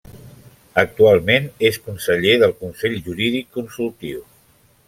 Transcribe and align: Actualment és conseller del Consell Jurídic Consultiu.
Actualment 0.83 1.45
és 1.69 1.77
conseller 1.91 2.35
del 2.45 2.57
Consell 2.65 2.99
Jurídic 3.09 3.55
Consultiu. 3.59 4.27